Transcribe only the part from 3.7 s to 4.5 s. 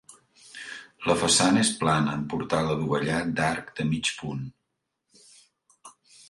de mig punt.